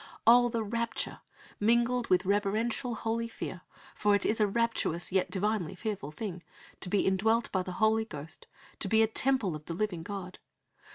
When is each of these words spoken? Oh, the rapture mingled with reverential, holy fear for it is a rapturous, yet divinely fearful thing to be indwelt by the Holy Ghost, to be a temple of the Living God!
Oh, 0.25 0.49
the 0.49 0.63
rapture 0.63 1.19
mingled 1.59 2.07
with 2.07 2.25
reverential, 2.25 2.95
holy 2.95 3.27
fear 3.27 3.61
for 3.93 4.15
it 4.15 4.25
is 4.25 4.39
a 4.39 4.47
rapturous, 4.47 5.11
yet 5.11 5.29
divinely 5.29 5.75
fearful 5.75 6.09
thing 6.11 6.41
to 6.79 6.89
be 6.89 7.05
indwelt 7.05 7.51
by 7.51 7.61
the 7.61 7.73
Holy 7.73 8.05
Ghost, 8.05 8.47
to 8.79 8.87
be 8.87 9.03
a 9.03 9.07
temple 9.07 9.55
of 9.55 9.65
the 9.65 9.75
Living 9.75 10.01
God! 10.01 10.39